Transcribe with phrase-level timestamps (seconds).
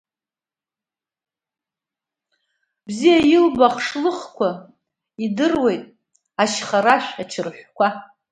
[2.85, 4.49] Бзиа илбо ахшлыхқәа
[5.25, 5.83] идыруеит,
[6.41, 7.87] ашьхарашә, ачырҳәқа.